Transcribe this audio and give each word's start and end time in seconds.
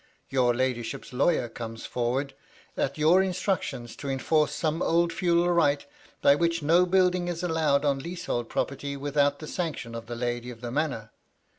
Your 0.31 0.55
ladyship's 0.55 1.13
lawyer 1.13 1.47
comes 1.47 1.85
forward, 1.85 2.33
at 2.75 2.97
your 2.97 3.21
instructions, 3.21 3.95
to 3.97 4.09
enforce 4.09 4.51
some 4.55 4.81
old 4.81 5.13
feudal 5.13 5.51
right, 5.51 5.85
by 6.23 6.33
which 6.33 6.63
no 6.63 6.87
building 6.87 7.27
is 7.27 7.43
allowed 7.43 7.85
on 7.85 7.99
lease 7.99 8.25
hold 8.25 8.49
property 8.49 8.97
without 8.97 9.37
the 9.37 9.45
sanction 9.47 9.93
of 9.93 10.07
the 10.07 10.15
Lady 10.15 10.49
of 10.49 10.61
the 10.61 10.71
Manor. 10.71 11.11